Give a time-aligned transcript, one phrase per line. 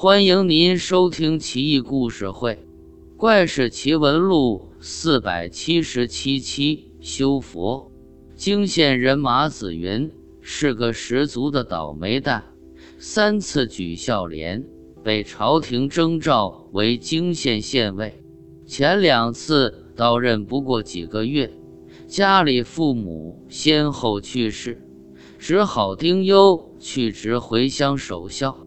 [0.00, 2.52] 欢迎您收听《奇异故事会·
[3.16, 6.92] 怪事奇闻录》四百七十七期。
[7.00, 7.90] 修佛，
[8.36, 10.08] 泾县人马子云
[10.40, 12.44] 是个十足的倒霉蛋，
[13.00, 14.64] 三次举孝廉，
[15.02, 18.22] 被朝廷征召为泾县县尉。
[18.68, 21.50] 前两次到任不过几个月，
[22.06, 24.80] 家里父母先后去世，
[25.40, 28.64] 只好丁忧去职回乡守孝。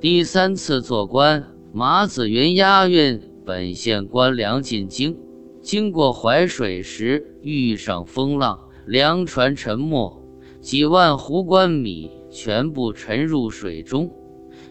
[0.00, 1.44] 第三次做官，
[1.74, 5.14] 马子云押运本县官粮进京，
[5.60, 10.24] 经过淮水时遇上风浪，粮船沉没，
[10.62, 14.10] 几万斛官米全部沉入水中，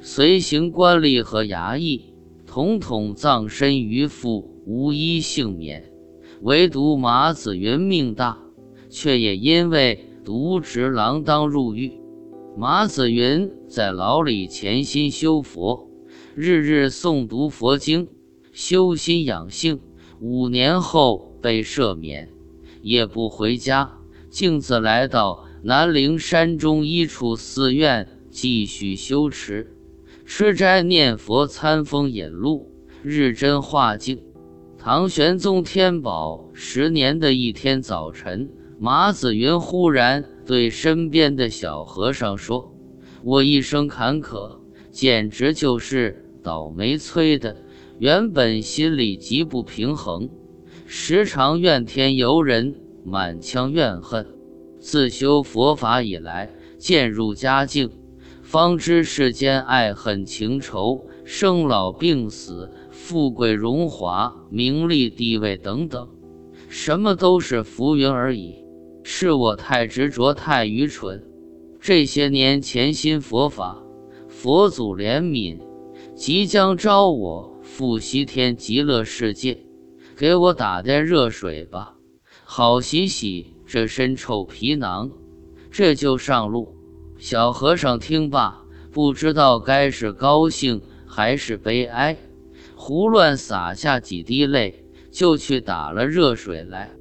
[0.01, 2.11] 随行官吏和衙役
[2.47, 5.93] 统统葬身鱼腹，无一幸免。
[6.41, 8.35] 唯独马子云命大，
[8.89, 11.91] 却也因为渎职锒铛入狱。
[12.59, 15.87] 马子云在牢里潜心修佛，
[16.35, 18.09] 日日诵读佛经，
[18.51, 19.79] 修心养性。
[20.19, 22.27] 五年后被赦免，
[22.81, 23.93] 也不回家，
[24.29, 29.73] 径自来到南陵山中一处寺院继续修持、
[30.25, 32.69] 吃斋念佛、参风饮露，
[33.01, 34.21] 日臻化境。
[34.77, 38.49] 唐玄宗天宝十年的一天早晨。
[38.81, 42.73] 马子云忽然对身边的小和尚说
[43.23, 44.57] ：“我一生坎坷，
[44.89, 47.55] 简直就是倒霉催的。
[47.99, 50.27] 原本心里极不平衡，
[50.87, 52.73] 时常怨天尤人，
[53.05, 54.25] 满腔怨恨。
[54.79, 57.91] 自修佛法以来，渐入佳境，
[58.41, 66.09] 方知世间爱恨情仇、生老病死、富贵荣华、名利地位等等，
[66.69, 68.55] 什么都是浮云而已。”
[69.03, 71.23] 是我太执着，太愚蠢。
[71.79, 73.81] 这些年潜心佛法，
[74.27, 75.57] 佛祖怜悯，
[76.15, 79.65] 即将招我赴西天极乐世界，
[80.15, 81.95] 给我打点热水吧，
[82.43, 85.09] 好洗洗这身臭皮囊，
[85.71, 86.75] 这就上路。
[87.17, 92.17] 小和尚听罢，不知道该是高兴还是悲哀，
[92.75, 96.91] 胡乱洒下几滴泪，就去打了热水来。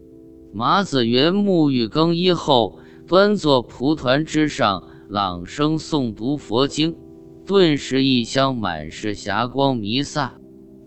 [0.52, 6.96] 马子云沐浴更衣后，端坐蒲团之上，朗声诵读佛经，
[7.44, 10.40] 顿时一乡满是霞光弥散。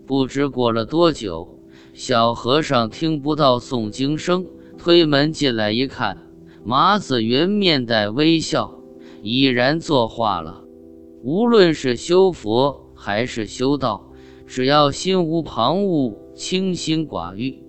[0.04, 1.60] 不知过了多久，
[1.94, 4.44] 小和尚听不到诵经声，
[4.76, 6.18] 推门进来一看，
[6.64, 8.78] 马子云面带微笑，
[9.22, 10.64] 已然作画了。
[11.22, 14.10] 无论是修佛还是修道，
[14.44, 17.62] 只要心无旁骛，清心寡欲。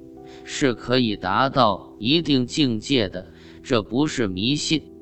[0.43, 3.25] 是可以达到一定境界的，
[3.63, 4.92] 这不是迷信。